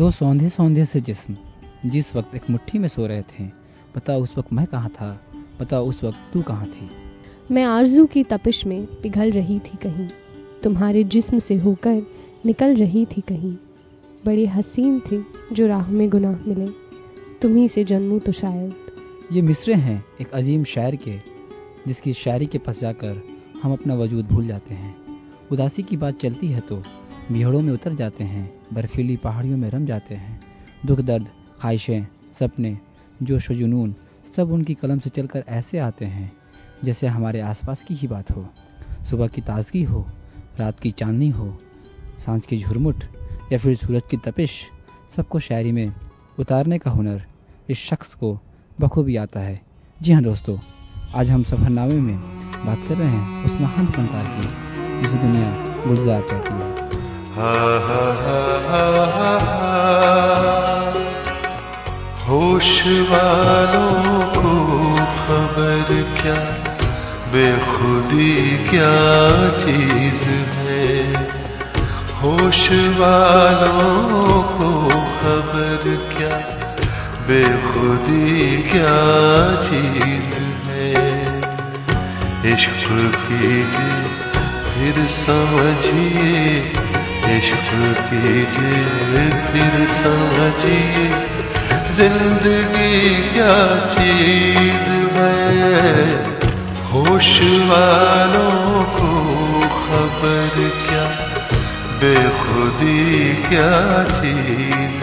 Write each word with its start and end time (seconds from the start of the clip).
दो 0.00 0.10
सौंधे 0.10 0.48
सौंधे 0.48 0.84
से 0.84 1.00
जिस्म। 1.00 1.90
जिस 1.90 2.14
वक्त 2.16 2.34
एक 2.34 2.42
मुट्ठी 2.50 2.78
में 2.78 2.88
सो 2.88 3.06
रहे 3.06 3.22
थे 3.22 3.44
पता 3.94 4.14
उस 4.16 4.36
वक्त 4.36 4.52
मैं 4.52 4.64
कहाँ 4.66 4.88
था 4.90 5.08
पता 5.58 5.80
उस 5.80 6.02
वक्त 6.04 6.18
तू 6.32 6.42
कहाँ 6.42 6.66
थी। 6.66 6.88
मैं 7.50 7.64
आरज़ू 7.64 8.04
की 8.06 8.22
तपिश 8.24 8.64
में 8.66 8.86
पिघल 9.02 9.30
रही 9.30 9.58
थी 9.58 9.76
कहीं 9.82 10.08
तुम्हारे 10.62 11.02
जिस्म 11.06 11.38
से 11.38 11.54
होकर 11.56 12.02
निकल 12.46 12.74
रही 12.76 13.04
थी 13.06 13.20
कहीं। 13.20 13.52
बड़े 14.26 14.46
हसीन 14.46 15.00
थे 15.00 15.20
जो 15.52 15.66
राह 15.66 15.90
में 15.90 16.08
गुनाह 16.10 16.46
मिले 16.46 16.68
तुम्ही 17.42 17.66
से 17.68 17.84
जन्मू 17.84 18.18
तो 18.18 18.32
शायद। 18.32 18.74
ये 19.32 19.42
मिसरे 19.42 19.74
हैं 19.76 20.02
एक 20.20 20.30
अजीम 20.32 20.64
शायर 20.64 20.96
के 20.96 21.18
जिसकी 21.86 22.12
शायरी 22.14 22.46
के 22.46 22.58
पास 22.58 22.80
जाकर 22.80 23.22
हम 23.62 23.72
अपना 23.72 23.94
वजूद 23.94 24.26
भूल 24.26 24.46
जाते 24.46 24.74
हैं। 24.74 24.94
उदासी 25.52 25.82
की 25.82 25.96
बात 25.96 26.18
चलती 26.18 26.48
है 26.48 26.60
तो 26.60 26.82
बिहड़ों 27.32 27.60
में 27.60 27.72
उतर 27.72 27.94
जाते 27.94 28.24
हैं, 28.24 28.52
बर्फीली 28.72 29.16
पहाड़ियों 29.16 29.56
में 29.56 29.70
रम 29.70 29.86
जाते 29.86 30.14
हैं। 30.14 30.40
दुख 30.86 31.00
दर्द, 31.00 31.28
ख्वाहिशें, 31.60 32.06
सपने, 32.38 32.78
जोश 33.22 33.50
व 33.50 33.54
जुनून, 33.54 33.94
सब 34.36 34.52
उनकी 34.52 34.74
कलम 34.74 34.98
से 34.98 35.10
चलकर 35.10 35.44
ऐसे 35.48 35.78
आते 35.78 36.04
हैं, 36.04 36.32
जैसे 36.84 37.06
हमारे 37.06 37.40
आसपास 37.40 37.84
की 37.84 37.94
ही 37.94 38.08
बात 38.08 38.30
हो। 38.30 38.46
सुबह 39.10 39.26
की 39.26 39.40
ताजगी 39.40 39.82
हो, 39.82 40.06
रात 40.58 40.80
की 40.80 40.90
चांदनी 40.90 41.28
हो 41.28 41.58
सांस 42.24 42.46
की 42.46 42.58
झुरमुट, 42.62 43.04
या 43.52 43.58
फिर 43.58 43.76
सूरज 43.76 44.02
की 44.10 44.16
तपिश, 44.16 44.50
सबको 45.16 45.40
शायरी 45.40 45.72
में 45.72 45.92
उतारने 46.38 46.78
का 46.78 46.90
हुनर 46.90 47.24
इस 47.70 47.78
शख्स 47.78 48.14
को 48.14 48.38
बखूबी 48.80 49.16
आता 49.16 49.40
है। 49.40 49.60
जी 50.02 50.12
हाँ 50.12 50.22
दोस्तों, 50.22 50.58
आज 51.14 51.30
हम 51.30 51.42
सफरनामे 51.42 51.94
में 51.94 52.16
बात 52.66 52.88
कर 52.88 52.96
रहे 52.96 53.08
हैं 53.08 53.44
उस 53.44 53.60
महान 53.60 53.86
फनकार 53.86 54.24
की, 54.24 55.02
जिसे 55.02 55.16
दुनिया 55.16 55.84
गुलजार 55.86 56.22
कहती 56.22 56.54
है। 56.54 56.69
होश 62.28 62.82
वालों 62.86 64.20
को 64.28 64.50
खबर 64.96 66.16
क्या? 66.22 66.34
बेखुदी 67.32 68.58
क्या 68.70 69.48
चीज़ 69.48 70.22
है? 70.24 71.14
होश 72.22 72.68
वालों 72.72 74.42
को 74.42 74.88
खबर 74.90 76.08
क्या? 76.16 76.36
बेखुदी 77.26 78.62
क्या 78.62 79.00
चीज़ 79.56 80.34
है? 80.68 81.20
इश्क 82.54 82.86
कीजिए, 83.28 84.02
फिर 84.70 85.06
समझिए 85.06 86.72
इश्क 87.30 87.68
कीजिए, 88.10 89.24
फिर 89.50 89.86
समझिए, 89.96 91.08
ज़िंदगी 91.94 93.32
क्या 93.32 93.54
चीज़ 93.86 94.88
है। 95.16 96.14
होश 96.92 97.30
वालों 97.68 98.84
को 98.94 99.10
खबर 99.80 100.54
क्या, 100.86 101.04
बेखुदी 102.00 103.34
क्या 103.48 103.72
चीज़ 104.04 105.00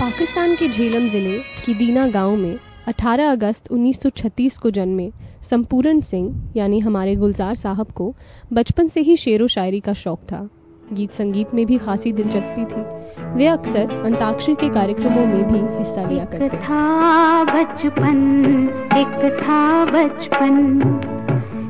पाकिस्तान 0.00 0.54
के 0.54 0.68
झेलम 0.68 1.08
ज़िले 1.08 1.38
की 1.66 1.74
दीना 1.74 2.06
गाँव 2.06 2.36
में 2.36 2.58
18 2.86 3.30
अगस्त 3.30 3.70
1936 3.70 4.56
को 4.56 4.70
जन्मे 4.70 5.10
संपूर्ण 5.50 6.00
सिंह 6.00 6.52
यानी 6.56 6.78
हमारे 6.78 7.16
गुलजार 7.16 7.54
साहब 7.54 7.86
को 7.86 8.14
बचपन 8.52 8.88
से 8.88 9.00
ही 9.00 9.16
शेर 9.16 9.42
व 9.42 9.46
शायरी 9.46 9.80
का 9.80 9.92
शौक 9.92 10.18
था। 10.18 10.48
गीत 10.92 11.10
संगीत 11.10 11.54
में 11.54 11.66
भी 11.66 11.78
खासी 11.78 12.12
दिलचस्पी 12.12 12.64
थी। 12.64 12.82
वे 13.34 13.46
अक्सर 13.46 14.02
अंताक्षरी 14.04 14.54
के 14.54 14.68
कार्यक्रमों 14.68 15.26
में 15.26 15.52
भी 15.52 15.58
हिस्सा 15.78 16.08
लिया 16.10 16.24
करते। 16.24 16.48
था 16.48 17.44
बचपन 17.44 18.18
एक 18.96 19.40
था 19.40 19.84
बचपन 19.84 20.80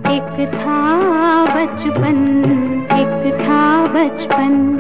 एक 0.07 0.49
था 0.55 0.81
बचपन 1.47 2.19
एक 2.93 3.35
था 3.41 3.87
बचपन। 3.87 4.77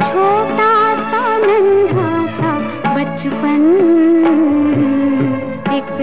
छोटा 0.00 0.72
सा 1.10 1.38
नन्हा 1.38 2.26
सा 2.26 2.58
बचपन। 2.96 3.93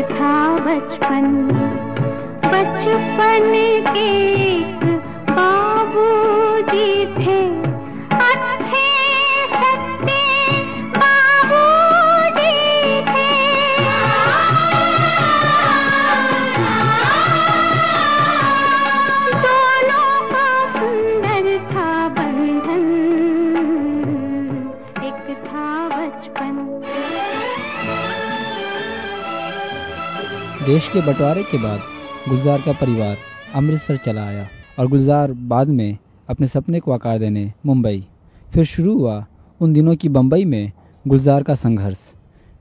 था 0.02 0.56
बचपन। 0.56 1.48
बचपन 2.46 3.52
के 3.88 4.71
के 30.94 31.02
बंटवारे 31.02 31.44
के 31.44 31.58
बाद 31.58 31.82
गुलजार 32.30 32.62
का 32.62 32.72
परिवार 32.72 33.18
अमृतसर 33.56 33.98
चला 33.98 34.24
आया 34.24 34.48
और 34.80 34.88
गुलजार 34.88 35.32
बाद 35.52 35.68
में 35.68 35.98
अपने 36.30 36.48
सपने 36.48 36.80
को 36.80 36.92
आकार 36.92 37.20
देने 37.20 37.52
मुंबई। 37.66 38.04
फिर 38.54 38.66
शुरू 38.66 38.98
हुआ 38.98 39.26
उन 39.62 39.74
दिनों 39.74 39.96
की 39.96 40.10
बम्बई 40.10 40.46
में 40.46 40.72
गुलजार 41.06 41.44
का 41.44 41.56
संघर्ष। 41.56 41.98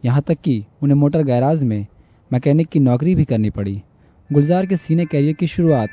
यहाँ 0.05 0.23
तक 0.23 0.41
कि 0.45 0.65
उन्हें 0.83 0.97
मोटर 0.99 1.23
गैराज 1.23 1.63
में 1.63 1.87
मैकेनिक 2.31 2.69
की 2.69 2.81
नौकरी 2.81 3.15
भी 3.15 3.25
करनी 3.25 3.51
पड़ी। 3.51 3.83
गुलजार 4.31 4.67
के 4.67 4.77
सीने 4.77 5.05
कैरियर 5.05 5.35
की 5.35 5.47
शुरुआत 5.47 5.89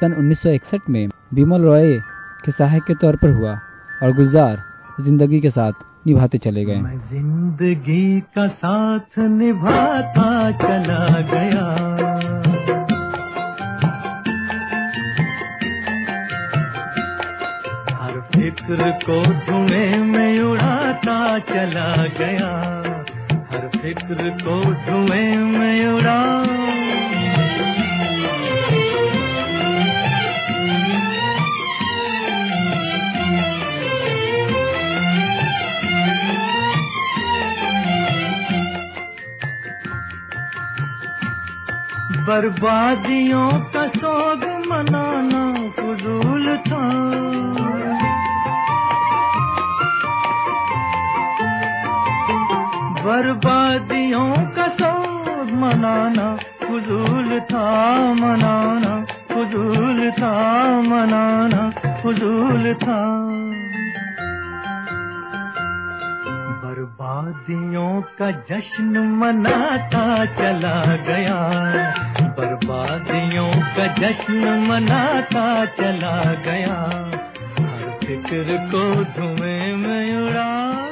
सन 0.00 0.14
1961 0.14 0.90
में 0.90 1.08
बिमल 1.34 1.62
रॉय 1.62 1.98
के 2.44 2.52
सहायक 2.52 2.82
के 2.82 2.94
तौर 2.94 3.16
पर 3.16 3.32
हुआ 3.32 3.58
और 4.02 4.12
गुलजार 4.12 4.62
ज़िंदगी 5.00 5.40
के 5.40 5.50
साथ 5.50 5.97
निभाते 6.08 6.38
चले 6.38 6.64
गए। 6.64 6.80
ज़िंदगी 7.10 8.20
का 8.36 8.46
साथ 8.46 9.18
निभाता 9.18 10.30
चला 10.62 11.02
गया। 11.32 11.66
हर 18.00 18.20
फ़िक्र 18.34 18.90
को 19.04 19.18
धुएँ 19.46 19.98
में 20.04 20.40
उड़ाता 20.40 21.38
चला 21.50 21.90
गया। 22.20 22.52
हर 23.50 23.68
फ़िक्र 23.76 24.30
को 24.44 24.60
धुएँ 24.86 25.36
में 25.36 25.88
उड़ा 25.88 26.18
बर्बादियों 42.28 43.52
का 43.52 43.88
सोग 43.88 44.44
मनाना 44.44 45.52
फजूल 45.52 46.56
था। 46.56 46.82
बर्बादियों 53.04 54.32
का 54.32 54.68
सोग 54.68 55.50
मनाना 55.50 56.36
फजूल 56.36 57.40
था, 57.40 58.02
मनाना 58.14 59.06
फजूल 59.32 60.10
था, 60.10 60.34
मनाना 60.80 61.70
फजूल 62.02 62.74
था। 62.74 63.18
बर्बादियों 66.98 68.02
का 68.02 68.30
जश्न 68.30 68.98
मनाता 68.98 70.24
चला 70.24 70.96
गया। 70.96 71.36
बर्बादियों 72.38 73.50
का 73.50 73.86
जश्न 73.86 74.66
मनाता 74.68 75.64
चला 75.66 76.34
गया। 76.34 76.74
हर 77.60 77.98
फ़िक्र 78.04 78.58
को 78.72 79.04
धुएँ 79.04 79.76
में 79.76 80.28
उड़ा। 80.28 80.88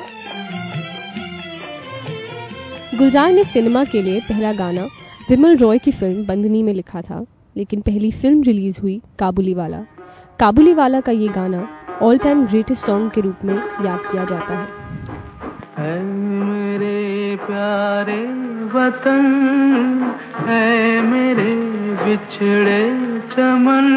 गुलजार 2.98 3.32
ने 3.32 3.44
सिनेमा 3.44 3.84
के 3.84 4.02
लिए 4.02 4.20
पहला 4.20 4.52
गाना 4.52 4.84
विमल 5.30 5.56
रॉय 5.56 5.78
की 5.78 5.92
फ़िल्म 5.92 6.26
बंदनी 6.26 6.62
में 6.62 6.74
लिखा 6.74 7.00
था, 7.00 7.24
लेकिन 7.56 7.80
पहली 7.80 8.10
फ़िल्म 8.12 8.42
रिलीज़ 8.42 8.80
हुई 8.80 9.00
काबुली 9.18 9.54
वाला 9.54 9.84
काबुली 10.38 10.74
वाला 10.74 11.00
का 11.00 11.12
ये 11.12 11.28
गाना 11.28 11.68
ऑल 12.02 12.18
टाइम 12.18 12.46
ग्रेटेस्ट 12.46 12.86
सॉन्ग 12.86 13.10
के 13.10 13.20
रूप 13.20 13.36
में 13.44 13.54
याद 13.54 14.12
किया 14.12 14.24
जाता 14.24 14.58
है। 14.58 14.85
मेरे 15.78 17.36
प्यारे 17.36 18.22
वतन, 18.74 19.26
है 20.46 21.00
मेरे 21.00 21.54
बिछड़े 22.04 22.80
चमन 23.32 23.88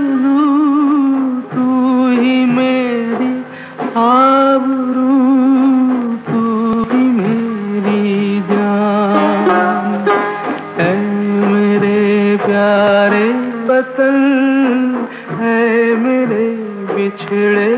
बिछड़े 17.16 17.76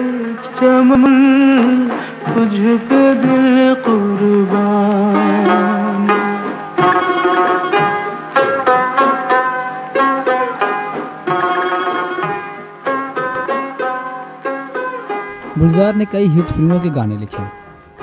चमन 0.57 1.89
तुझ 2.27 2.79
पे 2.89 3.15
दिल 3.15 3.75
कुर्बान। 3.85 6.07
गुलजार 15.59 15.95
ने 15.95 16.05
कई 16.05 16.27
हिट 16.27 16.47
फ़िल्मों 16.47 16.81
के 16.81 16.91
गाने 16.91 17.19
लिखे, 17.19 17.45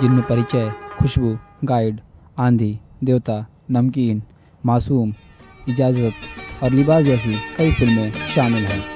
जिनमें 0.01 0.21
परिचय, 0.21 0.71
खुशबू, 0.99 1.37
गाइड, 1.63 1.99
आंधी, 2.39 2.79
देवता, 3.03 3.45
नमकीन, 3.71 4.23
मासूम, 4.65 5.13
इजाज़त 5.69 6.13
और 6.63 6.71
लिबास 6.71 7.03
जैसी 7.03 7.39
कई 7.57 7.71
फ़िल्में 7.71 8.11
शामिल 8.35 8.65
हैं। 8.65 8.94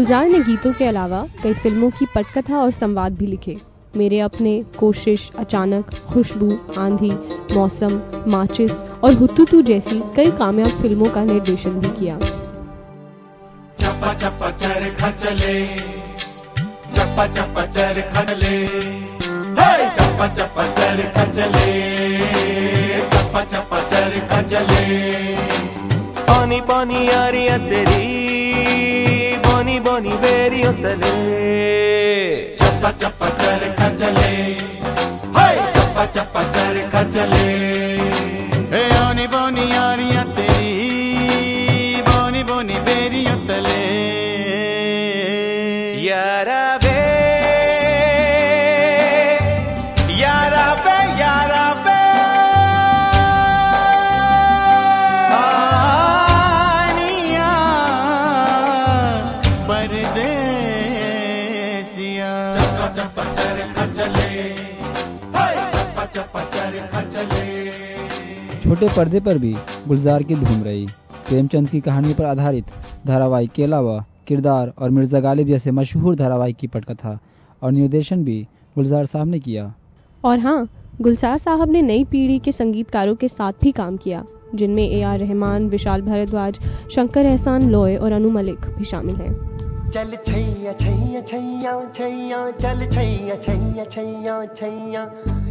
गुलजार 0.00 0.28
ने 0.28 0.40
गीतों 0.40 0.72
के 0.72 0.84
अलावा 0.84 1.26
कई 1.42 1.52
फ़िल्मों 1.52 1.90
की 1.90 2.06
पटकथा 2.14 2.56
और 2.58 2.70
संवाद 2.70 3.12
भी 3.12 3.26
लिखे। 3.26 3.56
मेरे 3.96 4.20
अपने 4.20 4.64
कोशिश 4.78 5.30
अचानक, 5.38 5.90
खुशबू, 6.12 6.58
आंधी, 6.78 7.10
मौसम, 7.54 8.02
माचिस 8.28 8.70
और 9.04 9.14
हुतुतु 9.14 9.62
जैसी 9.62 10.02
कई 10.16 10.30
कामयाब 10.30 10.68
फ़िल्मों 10.68 11.06
का 11.06 11.24
निर्देशन 11.24 11.70
भी 11.70 11.88
किया। 11.88 12.18
पानी 26.26 26.60
पानी 26.60 27.08
यारियाँ 27.08 27.58
तेरी। 27.58 28.20
बोनी 28.99 28.99
ಮೆರೆಯುತ್ತದೆ 30.50 31.10
ಚಪ್ಪ 32.58 32.84
ಚಪ್ಪ 33.00 33.22
ಚರೆ 33.38 33.68
ಕಚಲೆ 33.76 34.30
ಚಪ್ಪ 35.74 35.98
ಚಪ್ಪ 36.14 36.36
ಚರೆ 36.54 36.82
ಕಚಲೆ 36.92 37.46
पर्दे 68.96 69.20
पर 69.26 69.38
भी 69.38 69.52
गुलजार 69.88 70.22
की 70.22 70.34
धूम 70.34 70.62
रही 70.64 70.86
प्रेमचंद 71.28 71.68
की 71.70 71.80
कहानी 71.80 72.14
पर 72.14 72.24
आधारित 72.24 72.70
धारावाहिक 73.06 73.50
के 73.56 73.62
अलावा 73.64 73.98
किरदार 74.28 74.72
और 74.78 74.90
मिर्ज़ा 74.90 75.20
गालिब 75.20 75.46
जैसे 75.48 75.70
मशहूर 75.70 76.16
धारावाहिक 76.16 76.56
की 76.56 76.66
पटकथा 76.74 77.18
और 77.62 77.72
निर्देशन 77.72 78.24
भी 78.24 78.42
गुलजार 78.76 79.06
साहब 79.06 79.28
ने 79.28 79.38
किया 79.40 79.72
और 80.24 80.38
हाँ 80.38 80.68
गुलजार 81.02 81.38
साहब 81.38 81.70
ने 81.72 81.82
नई 81.82 82.04
पीढ़ी 82.10 82.38
के 82.44 82.52
संगीतकारों 82.52 83.14
के 83.16 83.28
साथ 83.28 83.52
भी 83.62 83.72
काम 83.72 83.96
किया 83.96 84.24
जिनमें 84.54 84.82
ए 84.88 85.00
आर 85.02 85.18
रहमान 85.18 85.68
विशाल 85.68 86.02
भारद्वाज 86.02 86.58
शंकर 86.94 87.26
एहसान 87.26 87.70
लोय 87.70 87.96
और 87.96 88.12
अनु 88.12 88.30
मलिक 88.30 88.66
भी 88.78 88.84
शामिल 88.84 89.16
हैं 89.16 89.32
चल 89.94 90.16
छैया 90.26 90.72
छैया 90.80 91.20
छैया 91.30 91.72
छैया 91.94 92.50
चल 92.60 92.86
छैया 92.90 93.36
छैया 93.46 93.84
छैया 93.84 94.44
छैया 94.54 95.04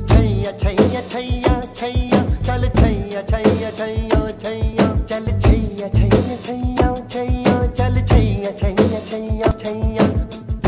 छैया 0.10 0.52
छैया 0.58 1.02
छैया 1.10 1.60
छैया 1.80 2.24
चल 2.46 2.68
छैया 2.76 3.22
छैया 3.30 3.70
छैया 3.80 4.20
छैया 4.42 4.88
चल 5.10 5.26
छैया 5.44 5.88
छैया 5.96 6.38
छैया 6.46 6.90
छैया 7.08 7.56
चल 7.78 8.02
छैया 8.10 8.52
छैया 8.60 9.02
छैया 9.10 9.52
छैया 9.62 10.04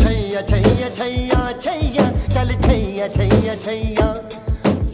छैया 0.01 0.41
छैया 0.41 0.89
छैया 0.89 1.51
छैया 1.61 2.05
चल 2.33 2.53
छैया 2.61 3.07
छैया 3.07 3.55
छैया 3.65 4.07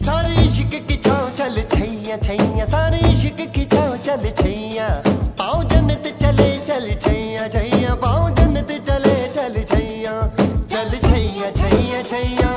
सारे 0.06 0.34
इश्क 0.46 0.74
की 0.88 0.96
चल 1.06 1.62
छैया 1.74 2.16
छैया 2.18 2.64
सारे 2.66 2.98
इश्क 3.12 3.40
की 3.54 3.64
चल 3.74 4.30
छैया 4.42 4.88
पाँव 5.38 5.64
जन्नत 5.70 6.06
चले 6.22 6.50
चल 6.68 6.94
छैया 7.04 7.48
छैया 7.48 7.94
पाँव 8.04 8.28
जन्नत 8.36 8.72
चले 8.88 9.16
चल 9.36 9.62
छैया 9.72 10.20
चल 10.72 10.98
छैया 11.08 11.50
छैया 11.60 12.02
छैया 12.02 12.47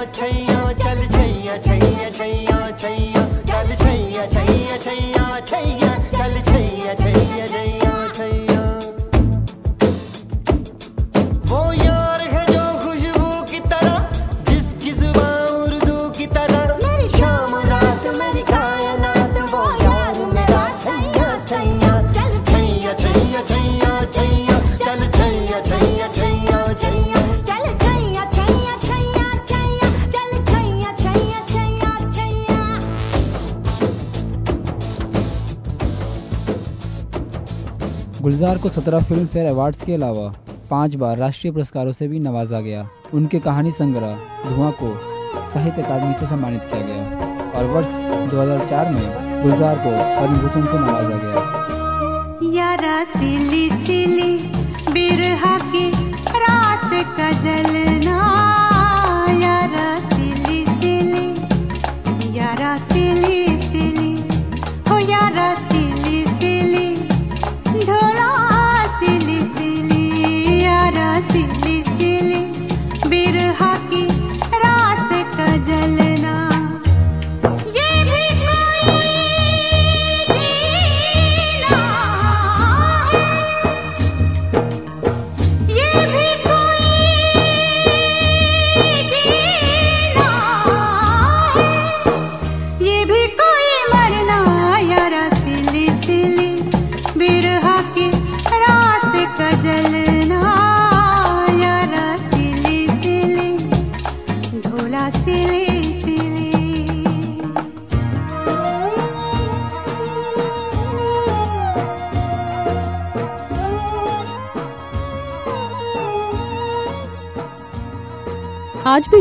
गुलजार 38.42 38.58
को 38.58 38.70
17 38.70 39.04
फ़िल्म 39.08 39.26
फेयर 39.26 39.46
अवार्ड 39.46 39.76
के 39.76 39.94
अलावा 39.94 40.22
पाँच 40.70 40.94
बार 40.96 41.18
राष्ट्रीय 41.18 41.52
पुरस्कारों 41.54 41.92
से 41.92 42.08
भी 42.08 42.20
नवाजा 42.20 42.62
गया। 42.62 42.88
उनके 43.14 43.40
कहानी 43.40 43.72
संग्रह, 43.72 44.16
धुआँ 44.46 44.72
को 44.72 44.90
साहित्य 45.52 45.82
अकादमी 45.82 46.14
से 46.14 46.26
सम्मानित 46.26 46.62
किया 46.62 46.82
गया 46.82 47.04
और 47.52 47.66
वर्ष 47.66 47.92
2004 48.32 48.90
में 48.96 49.44
गुलजार 49.44 49.76
को 49.86 49.92
पद्म 50.18 50.42
भूषण 50.42 50.66
से 50.66 50.80
नवाजा 50.80 51.18
गया। 51.18 51.44
यारा 52.56 53.04
सिली 53.14 53.68
सिली, 53.86 54.34
बिरहा 54.92 55.58
की 55.68 55.88
रात 56.38 56.90
का 57.18 57.32
जलना 57.42 57.81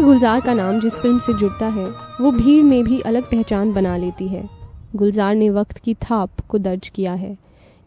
आज 0.00 0.07
गुलजार 0.07 0.40
का 0.40 0.54
नाम 0.54 0.80
जिस 0.80 0.92
फ़िल्म 0.92 1.19
से 1.19 1.33
जुड़ता 1.33 1.66
है, 1.66 1.92
वो 2.21 2.33
भीड़ 2.33 2.64
में 2.64 2.85
भी 2.85 3.00
अलग 3.00 3.23
पहचान 3.23 3.73
बना 3.73 3.97
लेती 3.97 4.28
है। 4.28 4.49
गुलजार 4.97 5.35
ने 5.35 5.50
वक्त 5.50 5.78
की 5.78 5.95
थाप 5.95 6.30
को 6.49 6.59
दर्ज 6.59 6.88
किया 6.88 7.12
है। 7.12 7.38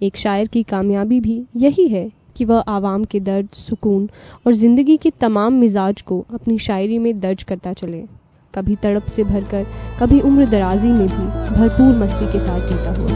एक 0.01 0.17
शायर 0.17 0.47
की 0.47 0.63
कामयाबी 0.63 1.19
भी 1.19 1.45
यही 1.55 1.87
है 1.87 2.11
कि 2.37 2.45
वह 2.45 2.63
आवाम 2.67 3.03
के 3.03 3.19
दर्द, 3.19 3.49
सुकून 3.53 4.09
और 4.47 4.53
ज़िंदगी 4.53 4.97
के 4.97 5.11
तमाम 5.21 5.53
मिजाज 5.53 6.01
को 6.01 6.25
अपनी 6.33 6.59
शायरी 6.59 6.97
में 6.97 7.19
दर्ज 7.19 7.43
करता 7.43 7.73
चले। 7.73 8.03
कभी 8.53 8.75
तड़प 8.75 9.03
से 9.15 9.23
भरकर, 9.23 9.67
कभी 9.99 10.21
उम्र 10.21 10.45
दराजी 10.45 10.87
में 10.87 11.07
भी 11.07 11.55
भरपूर 11.55 11.95
मस्ती 11.95 12.33
के 12.33 12.39
साथ 12.39 12.69
जीता 12.69 12.95
हुआ। 12.95 13.07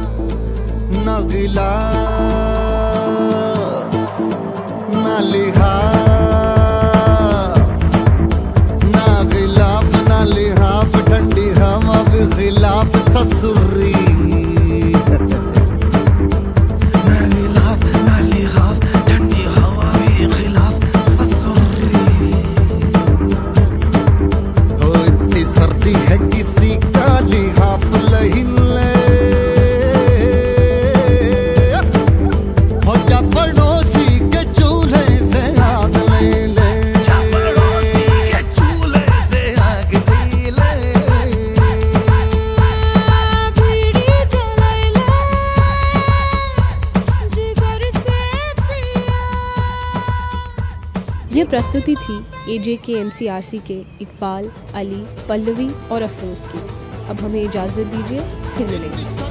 यह 51.38 51.46
प्रस्तुति 51.46 51.96
थी 51.96 52.26
एजे 52.56 52.76
के 52.76 52.94
एमसीआरसी 52.94 53.60
के 53.60 53.84
इकबाल, 54.02 54.52
अली, 54.76 55.06
पल्लवी 55.28 55.72
और 55.92 56.02
अफरोज 56.02 56.52
की। 56.52 56.60
अब 57.08 57.22
हमें 57.22 57.44
इजाज़त 57.44 57.74
दीजिए, 57.74 58.22
फिर 58.58 58.68
मिलेंगे। 58.68 59.28